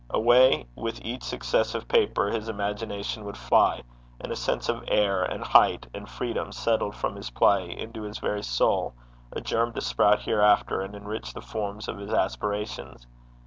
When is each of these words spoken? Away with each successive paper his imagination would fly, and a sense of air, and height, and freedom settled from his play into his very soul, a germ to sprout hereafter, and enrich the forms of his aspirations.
Away 0.09 0.65
with 0.73 1.05
each 1.05 1.21
successive 1.21 1.87
paper 1.87 2.31
his 2.31 2.49
imagination 2.49 3.23
would 3.23 3.37
fly, 3.37 3.83
and 4.19 4.31
a 4.31 4.35
sense 4.35 4.67
of 4.67 4.83
air, 4.87 5.21
and 5.21 5.43
height, 5.43 5.85
and 5.93 6.09
freedom 6.09 6.51
settled 6.51 6.95
from 6.95 7.15
his 7.15 7.29
play 7.29 7.69
into 7.77 8.01
his 8.01 8.17
very 8.17 8.41
soul, 8.41 8.95
a 9.31 9.41
germ 9.41 9.73
to 9.73 9.81
sprout 9.81 10.21
hereafter, 10.21 10.81
and 10.81 10.95
enrich 10.95 11.35
the 11.35 11.41
forms 11.41 11.87
of 11.87 11.99
his 11.99 12.11
aspirations. 12.11 13.05